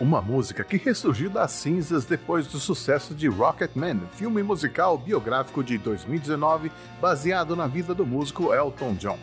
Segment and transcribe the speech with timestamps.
[0.00, 5.78] uma música que ressurgiu das cinzas depois do sucesso de Rocketman, filme musical biográfico de
[5.78, 6.70] 2019
[7.00, 9.18] baseado na vida do músico Elton John.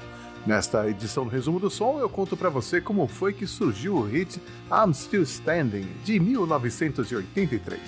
[0.45, 4.03] Nesta edição do Resumo do Som, eu conto para você como foi que surgiu o
[4.03, 7.79] hit I'm Still Standing, de 1983.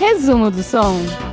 [0.00, 1.31] Resumo do Som.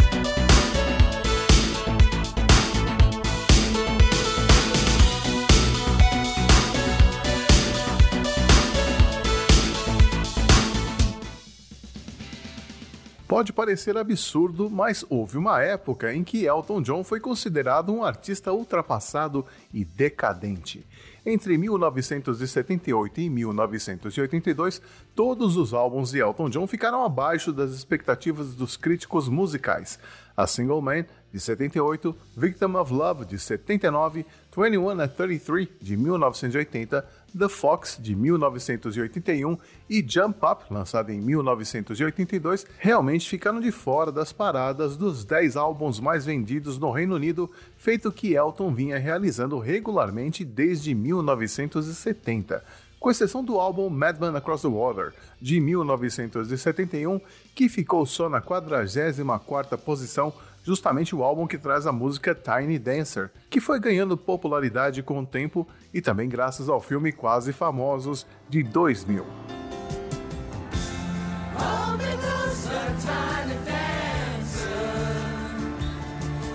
[13.29, 18.51] Pode parecer absurdo, mas houve uma época em que Elton John foi considerado um artista
[18.51, 20.83] ultrapassado e decadente.
[21.23, 24.81] Entre 1978 e 1982,
[25.13, 29.99] todos os álbuns de Elton John ficaram abaixo das expectativas dos críticos musicais.
[30.35, 34.25] A Single Man, de 78, Victim of Love, de 79,
[34.57, 37.05] 21 at 33, de 1980,
[37.37, 39.57] The Fox, de 1981
[39.89, 45.99] e Jump Up, lançado em 1982, realmente ficaram de fora das paradas dos 10 álbuns
[45.99, 52.63] mais vendidos no Reino Unido, feito que Elton vinha realizando regularmente desde 1970
[52.99, 57.21] com exceção do álbum Madman Across the Water, de 1971,
[57.55, 60.33] que ficou só na 44ª posição
[60.69, 65.25] justamente o álbum que traz a música Tiny Dancer, que foi ganhando popularidade com o
[65.25, 69.25] tempo e também graças ao filme Quase Famosos de 2000.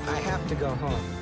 [0.06, 1.13] I have to go home.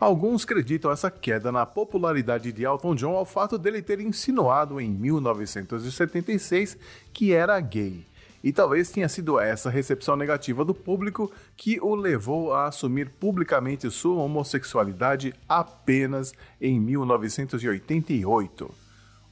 [0.00, 4.88] Alguns acreditam essa queda na popularidade de Elton John ao fato dele ter insinuado em
[4.88, 6.78] 1976
[7.12, 8.06] que era gay.
[8.42, 13.90] E talvez tenha sido essa recepção negativa do público que o levou a assumir publicamente
[13.90, 18.70] sua homossexualidade apenas em 1988.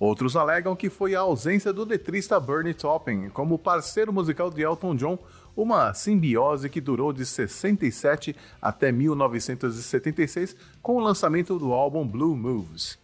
[0.00, 4.96] Outros alegam que foi a ausência do letrista Bernie Taupin como parceiro musical de Elton
[4.96, 5.18] John
[5.56, 12.98] uma simbiose que durou de 67 até 1976 com o lançamento do álbum Blue Moves.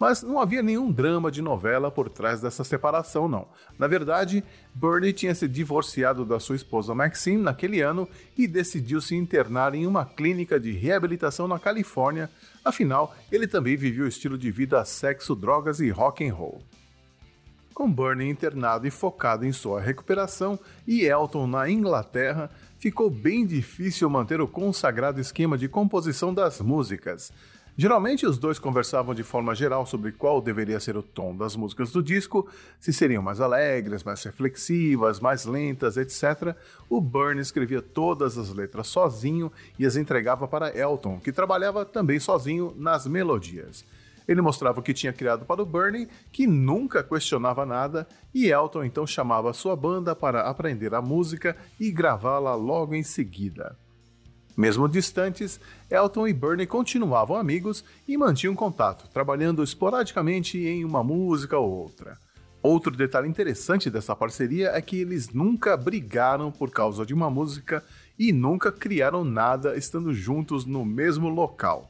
[0.00, 3.46] Mas não havia nenhum drama de novela por trás dessa separação, não.
[3.78, 4.42] Na verdade,
[4.74, 9.86] Bernie tinha se divorciado da sua esposa Maxine naquele ano e decidiu se internar em
[9.86, 12.30] uma clínica de reabilitação na Califórnia.
[12.64, 16.62] Afinal, ele também vivia o estilo de vida sexo, drogas e rock and roll.
[17.80, 24.10] Com Bernie internado e focado em sua recuperação e Elton na Inglaterra, ficou bem difícil
[24.10, 27.32] manter o consagrado esquema de composição das músicas.
[27.78, 31.90] Geralmente os dois conversavam de forma geral sobre qual deveria ser o tom das músicas
[31.90, 32.46] do disco,
[32.78, 36.54] se seriam mais alegres, mais reflexivas, mais lentas, etc.
[36.86, 42.20] O Bernie escrevia todas as letras sozinho e as entregava para Elton, que trabalhava também
[42.20, 43.86] sozinho nas melodias.
[44.30, 48.84] Ele mostrava o que tinha criado para o Bernie, que nunca questionava nada, e Elton
[48.84, 53.76] então chamava sua banda para aprender a música e gravá-la logo em seguida.
[54.56, 55.58] Mesmo distantes,
[55.90, 62.16] Elton e Bernie continuavam amigos e mantinham contato, trabalhando esporadicamente em uma música ou outra.
[62.62, 67.82] Outro detalhe interessante dessa parceria é que eles nunca brigaram por causa de uma música
[68.16, 71.89] e nunca criaram nada estando juntos no mesmo local.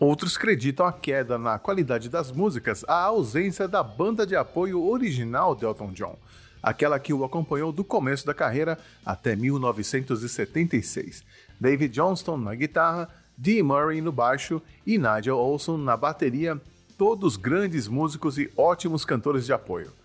[0.00, 5.56] Outros acreditam a queda na qualidade das músicas à ausência da banda de apoio original
[5.56, 6.16] de Elton John,
[6.62, 11.24] aquela que o acompanhou do começo da carreira até 1976.
[11.60, 16.60] David Johnston na guitarra, Dee Murray no baixo e Nigel Olson na bateria,
[16.96, 19.97] todos grandes músicos e ótimos cantores de apoio.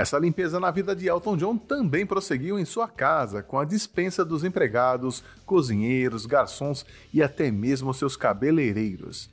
[0.00, 4.24] Essa limpeza na vida de Elton John também prosseguiu em sua casa, com a dispensa
[4.24, 9.28] dos empregados, cozinheiros, garçons e até mesmo seus cabeleireiros.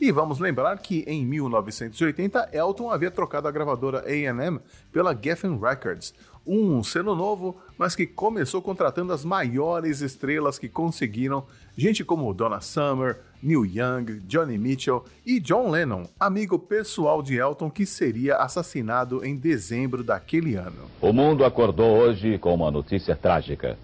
[0.00, 4.60] E vamos lembrar que em 1980 Elton havia trocado a gravadora AM
[4.92, 6.14] pela Geffen Records,
[6.46, 11.44] um selo novo, mas que começou contratando as maiores estrelas que conseguiram,
[11.76, 17.70] gente como Donna Summer, Neil Young, Johnny Mitchell e John Lennon, amigo pessoal de Elton
[17.70, 20.90] que seria assassinado em dezembro daquele ano.
[21.00, 23.76] O mundo acordou hoje com uma notícia trágica.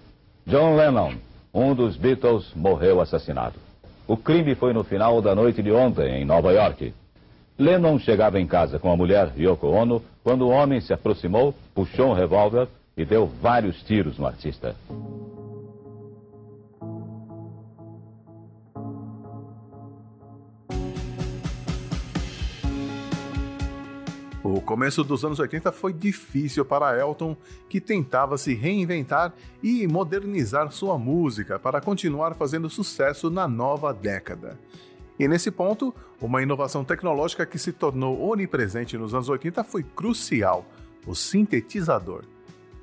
[0.45, 1.15] John Lennon,
[1.53, 3.59] um dos Beatles, morreu assassinado.
[4.07, 6.93] O crime foi no final da noite de ontem, em Nova York.
[7.59, 12.11] Lennon chegava em casa com a mulher Yoko Ono quando o homem se aproximou, puxou
[12.11, 14.73] um revólver e deu vários tiros no artista.
[24.41, 27.35] O começo dos anos 80 foi difícil para Elton,
[27.67, 34.57] que tentava se reinventar e modernizar sua música para continuar fazendo sucesso na nova década.
[35.19, 40.65] E nesse ponto, uma inovação tecnológica que se tornou onipresente nos anos 80 foi crucial:
[41.05, 42.23] o sintetizador.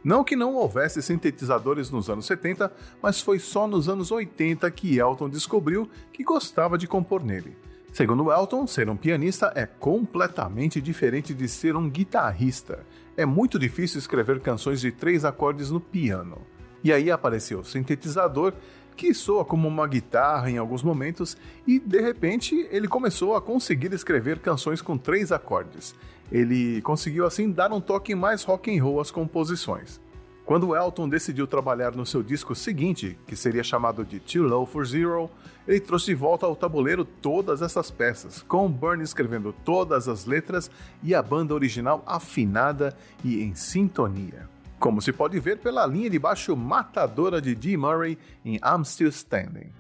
[0.05, 2.71] Não que não houvesse sintetizadores nos anos 70,
[3.03, 7.57] mas foi só nos anos 80 que Elton descobriu que gostava de compor nele.
[7.93, 12.85] Segundo Elton, ser um pianista é completamente diferente de ser um guitarrista.
[13.17, 16.39] É muito difícil escrever canções de três acordes no piano.
[16.85, 18.53] E aí apareceu o sintetizador,
[18.97, 23.93] que soa como uma guitarra em alguns momentos, e de repente ele começou a conseguir
[23.93, 25.95] escrever canções com três acordes.
[26.33, 30.01] Ele conseguiu assim dar um toque mais rock and roll às composições.
[30.47, 34.87] Quando Elton decidiu trabalhar no seu disco seguinte, que seria chamado de Too Low for
[34.87, 35.29] Zero,
[35.67, 40.71] ele trouxe de volta ao tabuleiro todas essas peças, com Bernie escrevendo todas as letras
[41.03, 44.56] e a banda original afinada e em sintonia.
[44.79, 49.09] Como se pode ver pela linha de baixo matadora de Dee Murray em I'm Still
[49.09, 49.73] Standing.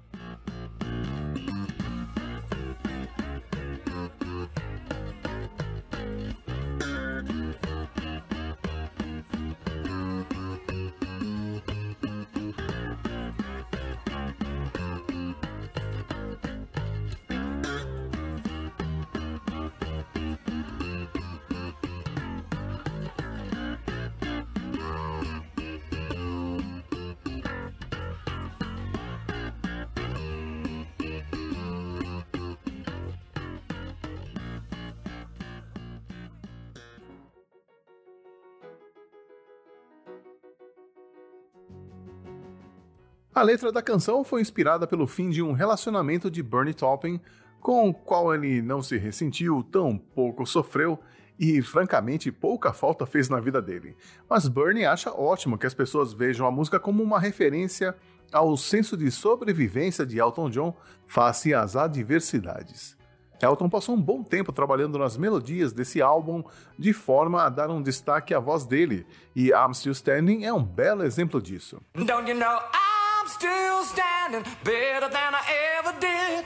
[43.36, 47.20] A letra da canção foi inspirada pelo fim de um relacionamento de Bernie Taupin,
[47.60, 50.98] com o qual ele não se ressentiu, tão pouco sofreu
[51.38, 53.94] e, francamente, pouca falta fez na vida dele.
[54.26, 57.94] Mas Bernie acha ótimo que as pessoas vejam a música como uma referência
[58.32, 60.74] ao senso de sobrevivência de Elton John
[61.06, 62.96] face às adversidades.
[63.42, 66.42] Elton passou um bom tempo trabalhando nas melodias desse álbum
[66.78, 70.64] de forma a dar um destaque à voz dele, e I'm Still Standing é um
[70.64, 71.82] belo exemplo disso.
[71.94, 72.85] Don't you know
[73.26, 75.42] I'm still standing better than I
[75.78, 76.44] ever did.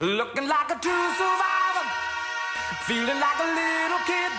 [0.00, 1.86] Looking like a true survivor,
[2.86, 4.32] feeling like a little kid.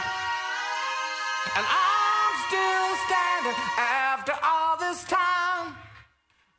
[1.58, 5.76] And I'm still standing after all this time.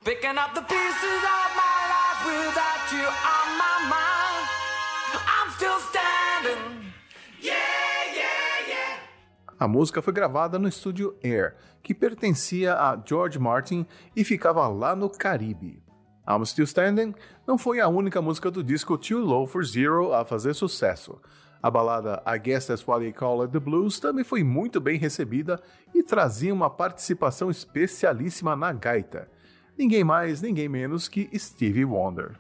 [0.05, 4.45] Picking up the pieces of my life without you on my mind.
[5.25, 6.22] I'm still standing.
[9.63, 11.55] A música foi gravada no estúdio Air
[11.85, 13.87] que pertencia a George Martin
[14.17, 15.81] e ficava lá no Caribe.
[16.29, 17.15] I'm Still Standing
[17.47, 21.21] não foi a única música do disco Too Low for Zero a fazer sucesso.
[21.63, 24.99] A balada I Guess That's What They Call It The Blues também foi muito bem
[24.99, 25.63] recebida
[25.95, 29.31] e trazia uma participação especialíssima na gaita.
[29.79, 32.33] Ninguém mais, ninguém menos que Stevie Wonder.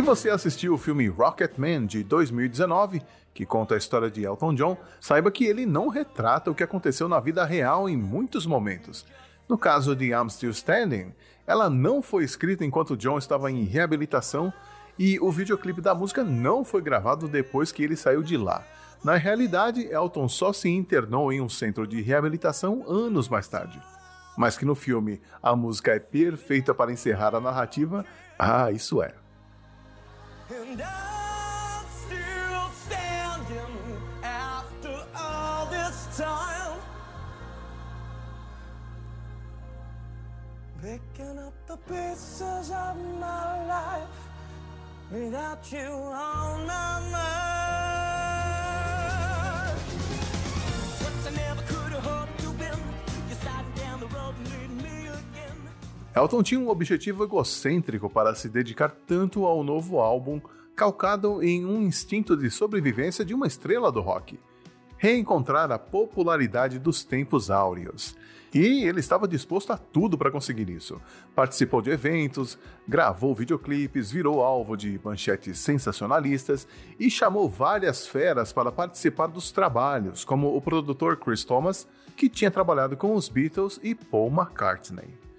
[0.00, 3.02] Se você assistiu o filme Rocketman de 2019,
[3.34, 7.06] que conta a história de Elton John, saiba que ele não retrata o que aconteceu
[7.06, 9.04] na vida real em muitos momentos.
[9.46, 11.12] No caso de I'm Still Standing,
[11.46, 14.50] ela não foi escrita enquanto John estava em reabilitação
[14.98, 18.64] e o videoclipe da música não foi gravado depois que ele saiu de lá.
[19.04, 23.78] Na realidade, Elton só se internou em um centro de reabilitação anos mais tarde.
[24.34, 28.02] Mas que no filme a música é perfeita para encerrar a narrativa,
[28.38, 29.12] ah, isso é.
[30.52, 36.78] And I'm still standing after all this time.
[40.82, 44.08] Picking up the pieces of my life
[45.12, 47.69] without you on my mind.
[56.14, 60.40] Elton tinha um objetivo egocêntrico para se dedicar tanto ao novo álbum,
[60.74, 64.38] calcado em um instinto de sobrevivência de uma estrela do rock.
[64.96, 68.16] Reencontrar a popularidade dos tempos áureos.
[68.52, 71.00] E ele estava disposto a tudo para conseguir isso.
[71.32, 76.66] Participou de eventos, gravou videoclipes, virou alvo de manchetes sensacionalistas
[76.98, 81.86] e chamou várias feras para participar dos trabalhos, como o produtor Chris Thomas,
[82.16, 85.29] que tinha trabalhado com os Beatles e Paul McCartney.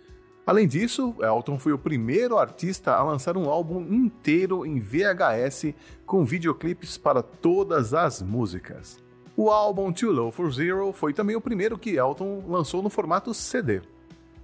[0.45, 5.73] Além disso, Elton foi o primeiro artista a lançar um álbum inteiro em VHS
[6.05, 8.99] com videoclipes para todas as músicas.
[9.37, 13.33] O álbum Too Low for Zero foi também o primeiro que Elton lançou no formato
[13.33, 13.81] CD.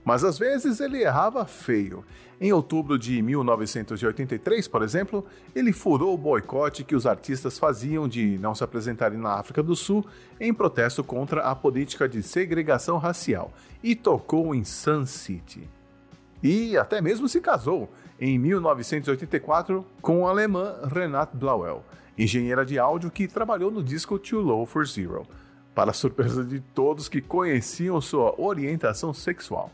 [0.06, 2.06] Mas às vezes ele errava feio.
[2.40, 8.38] Em outubro de 1983, por exemplo, ele furou o boicote que os artistas faziam de
[8.38, 10.06] não se apresentarem na África do Sul
[10.40, 13.52] em protesto contra a política de segregação racial
[13.84, 15.68] e tocou em Sun City.
[16.42, 17.90] E até mesmo se casou
[18.20, 21.84] em 1984 com a alemã Renate Blauel,
[22.18, 25.26] engenheira de áudio que trabalhou no disco Too Low for Zero,
[25.74, 29.72] para surpresa de todos que conheciam sua orientação sexual.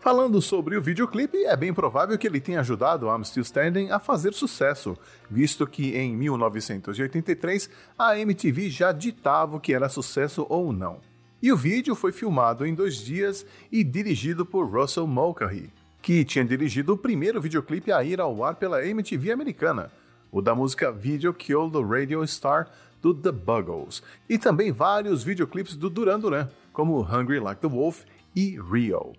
[0.00, 3.98] Falando sobre o videoclipe, é bem provável que ele tenha ajudado I'm Still Standing a
[3.98, 4.96] fazer sucesso,
[5.30, 11.00] visto que em 1983 a MTV já ditava o que era sucesso ou não.
[11.42, 16.46] E o vídeo foi filmado em dois dias e dirigido por Russell Mulcahy, que tinha
[16.46, 19.92] dirigido o primeiro videoclipe a ir ao ar pela MTV americana,
[20.32, 22.70] o da música Video Kill the Radio Star
[23.02, 28.04] do The Buggles, e também vários videoclipes do Duran Duran, como Hungry Like the Wolf
[28.34, 29.12] e Rio.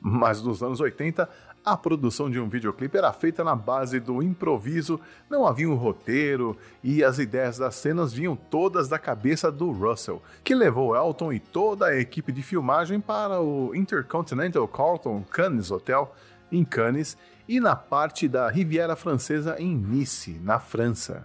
[0.00, 1.28] Mas nos anos 80,
[1.64, 6.56] a produção de um videoclipe era feita na base do improviso, não havia um roteiro
[6.82, 11.40] e as ideias das cenas vinham todas da cabeça do Russell, que levou Elton e
[11.40, 16.14] toda a equipe de filmagem para o Intercontinental Carlton Cannes Hotel
[16.52, 17.16] em Cannes
[17.48, 21.24] e na parte da Riviera Francesa em Nice, na França.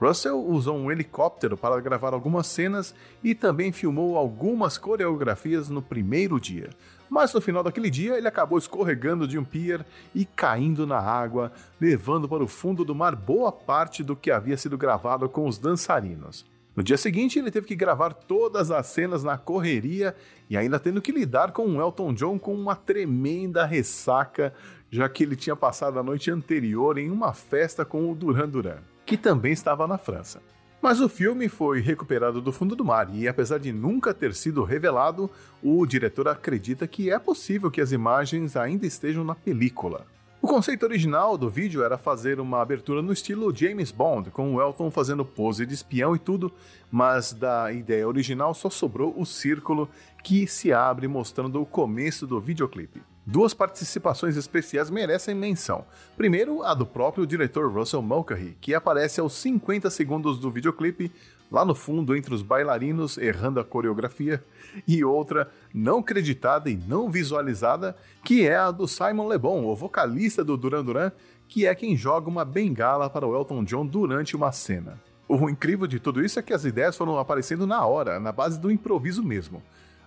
[0.00, 6.40] Russell usou um helicóptero para gravar algumas cenas e também filmou algumas coreografias no primeiro
[6.40, 6.70] dia.
[7.12, 11.52] Mas no final daquele dia ele acabou escorregando de um pier e caindo na água,
[11.78, 15.58] levando para o fundo do mar boa parte do que havia sido gravado com os
[15.58, 16.46] dançarinos.
[16.74, 20.16] No dia seguinte, ele teve que gravar todas as cenas na correria
[20.48, 24.54] e ainda tendo que lidar com o Elton John com uma tremenda ressaca,
[24.90, 28.78] já que ele tinha passado a noite anterior em uma festa com o Duran Duran
[29.04, 30.40] que também estava na França.
[30.82, 34.64] Mas o filme foi recuperado do fundo do mar e, apesar de nunca ter sido
[34.64, 35.30] revelado,
[35.62, 40.04] o diretor acredita que é possível que as imagens ainda estejam na película.
[40.42, 44.60] O conceito original do vídeo era fazer uma abertura no estilo James Bond, com o
[44.60, 46.52] Elton fazendo pose de espião e tudo,
[46.90, 49.88] mas da ideia original só sobrou o círculo
[50.24, 53.00] que se abre mostrando o começo do videoclipe.
[53.24, 55.84] Duas participações especiais merecem menção.
[56.16, 61.12] Primeiro, a do próprio diretor Russell Mulcahy, que aparece aos 50 segundos do videoclipe,
[61.48, 64.42] lá no fundo entre os bailarinos errando a coreografia,
[64.88, 69.76] e outra, não creditada e não visualizada, que é a do Simon Le Bon, o
[69.76, 71.12] vocalista do Duran Duran,
[71.46, 75.00] que é quem joga uma bengala para o Elton John durante uma cena.
[75.28, 78.58] O incrível de tudo isso é que as ideias foram aparecendo na hora, na base
[78.58, 79.62] do improviso mesmo.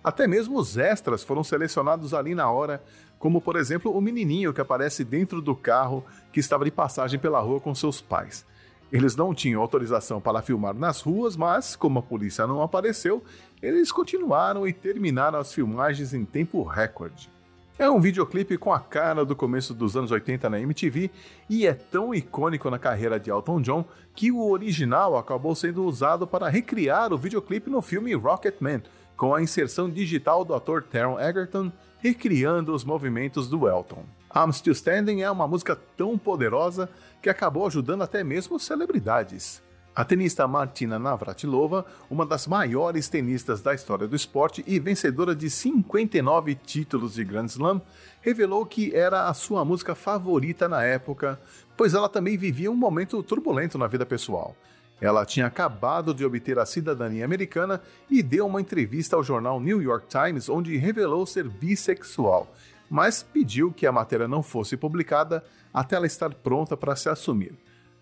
[0.06, 2.80] Até mesmo os extras foram selecionados ali na hora,
[3.18, 7.40] como por exemplo o menininho que aparece dentro do carro que estava de passagem pela
[7.40, 8.46] rua com seus pais.
[8.92, 13.20] Eles não tinham autorização para filmar nas ruas, mas, como a polícia não apareceu,
[13.60, 17.28] eles continuaram e terminaram as filmagens em tempo recorde.
[17.76, 21.10] É um videoclipe com a cara do começo dos anos 80 na MTV
[21.50, 23.84] e é tão icônico na carreira de Elton John
[24.14, 28.82] que o original acabou sendo usado para recriar o videoclipe no filme Rocketman,
[29.16, 34.04] com a inserção digital do ator Taron Egerton recriando os movimentos do Elton.
[34.34, 36.88] I'm Still Standing é uma música tão poderosa
[37.22, 39.62] que acabou ajudando até mesmo celebridades.
[39.94, 45.48] A tenista Martina Navratilova, uma das maiores tenistas da história do esporte e vencedora de
[45.48, 47.80] 59 títulos de Grand Slam,
[48.20, 51.40] revelou que era a sua música favorita na época,
[51.78, 54.54] pois ela também vivia um momento turbulento na vida pessoal.
[55.00, 59.82] Ela tinha acabado de obter a cidadania americana e deu uma entrevista ao jornal New
[59.82, 62.50] York Times onde revelou ser bissexual,
[62.88, 67.54] mas pediu que a matéria não fosse publicada até ela estar pronta para se assumir.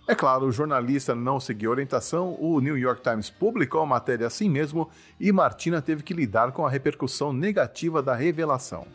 [0.06, 4.50] É claro, o jornalista não seguiu orientação, o New York Times publicou a matéria assim
[4.50, 8.86] mesmo e Martina teve que lidar com a repercussão negativa da revelação.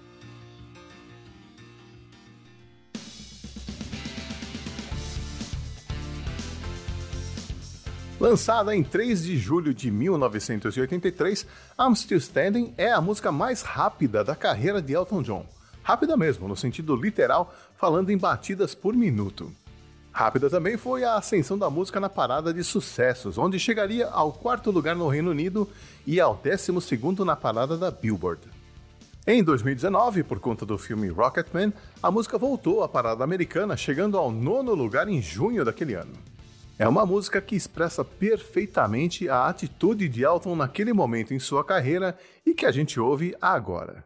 [8.20, 11.48] Lançada em 3 de julho de 1983,
[11.80, 15.46] I'm Still Standing é a música mais rápida da carreira de Elton John.
[15.82, 19.50] Rápida mesmo, no sentido literal, falando em batidas por minuto.
[20.12, 24.70] Rápida também foi a ascensão da música na parada de sucessos, onde chegaria ao quarto
[24.70, 25.70] lugar no Reino Unido
[26.06, 28.42] e ao décimo segundo na parada da Billboard.
[29.26, 31.72] Em 2019, por conta do filme Rocketman,
[32.04, 36.12] a música voltou à parada americana, chegando ao nono lugar em junho daquele ano.
[36.80, 42.18] É uma música que expressa perfeitamente a atitude de Elton naquele momento em sua carreira
[42.46, 44.06] e que a gente ouve agora.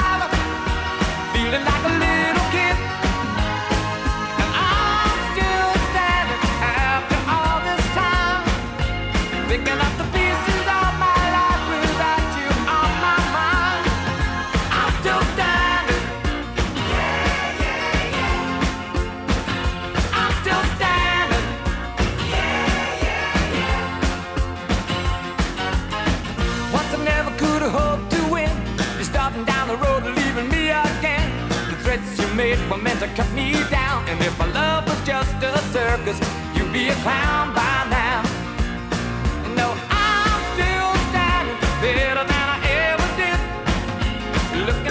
[44.61, 44.90] Look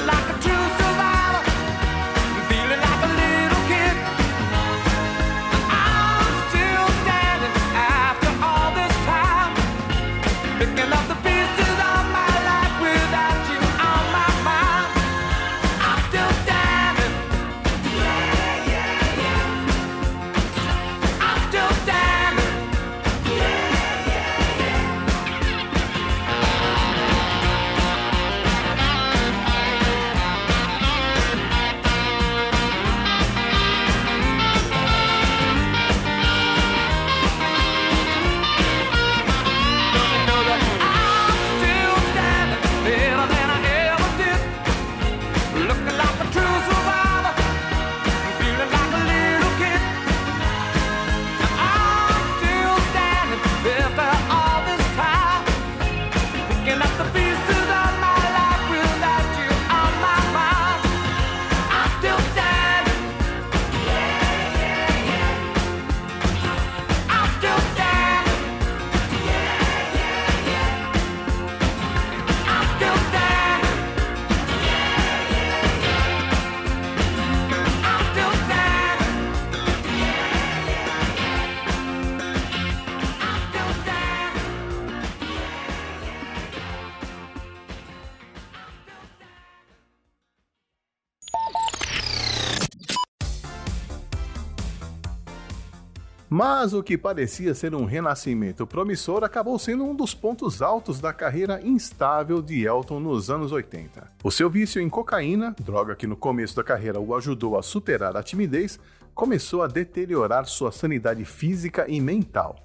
[96.42, 101.12] Mas o que parecia ser um renascimento promissor acabou sendo um dos pontos altos da
[101.12, 104.10] carreira instável de Elton nos anos 80.
[104.24, 108.16] O seu vício em cocaína, droga que no começo da carreira o ajudou a superar
[108.16, 108.80] a timidez,
[109.14, 112.56] começou a deteriorar sua sanidade física e mental.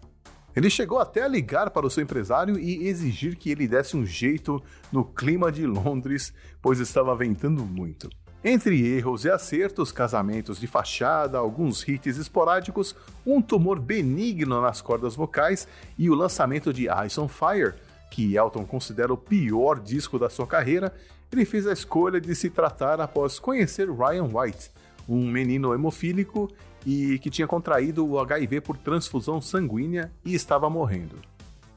[0.55, 4.05] Ele chegou até a ligar para o seu empresário e exigir que ele desse um
[4.05, 8.07] jeito no clima de Londres, pois estava ventando muito.
[8.47, 15.15] Entre erros e acertos, casamentos de fachada, alguns hits esporádicos, um tumor benigno nas cordas
[15.15, 17.73] vocais e o lançamento de Ice on Fire,
[18.11, 20.93] que Elton considera o pior disco da sua carreira,
[21.31, 24.69] ele fez a escolha de se tratar após conhecer Ryan White,
[25.09, 26.47] um menino hemofílico
[26.85, 31.15] e que tinha contraído o HIV por transfusão sanguínea e estava morrendo.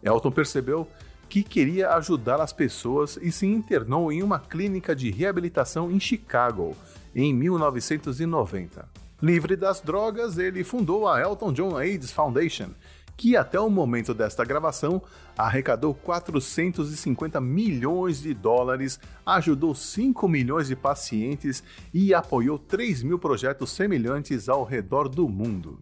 [0.03, 0.87] Elton percebeu
[1.29, 6.77] que queria ajudar as pessoas e se internou em uma clínica de reabilitação em Chicago
[7.15, 8.89] em 1990.
[9.21, 12.71] Livre das drogas, ele fundou a Elton John AIDS Foundation,
[13.17, 15.03] que até o momento desta gravação
[15.37, 21.63] arrecadou 450 milhões de dólares, ajudou 5 milhões de pacientes
[21.93, 25.79] e apoiou 3 mil projetos semelhantes ao redor do mundo.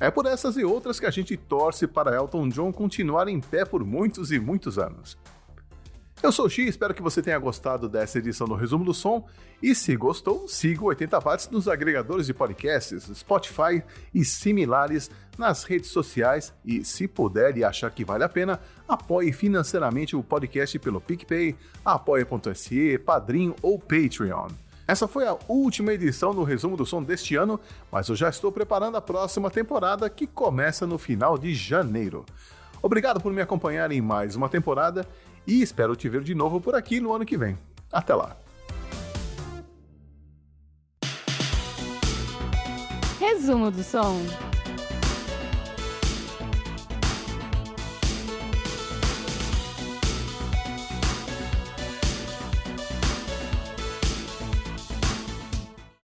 [0.00, 3.64] É por essas e outras que a gente torce para Elton John continuar em pé
[3.64, 5.18] por muitos e muitos anos.
[6.20, 9.24] Eu sou o Xi, espero que você tenha gostado dessa edição do Resumo do Som.
[9.62, 13.82] E se gostou, siga o 80 Watts nos agregadores de podcasts, Spotify
[14.14, 16.52] e similares nas redes sociais.
[16.64, 21.56] E se puder e achar que vale a pena, apoie financeiramente o podcast pelo PicPay,
[21.84, 24.48] apoia.se, Padrim ou Patreon.
[24.88, 27.60] Essa foi a última edição do Resumo do Som deste ano,
[27.92, 32.24] mas eu já estou preparando a próxima temporada que começa no final de janeiro.
[32.80, 35.06] Obrigado por me acompanhar em mais uma temporada
[35.46, 37.58] e espero te ver de novo por aqui no ano que vem.
[37.92, 38.34] Até lá!
[43.20, 44.47] Resumo do som.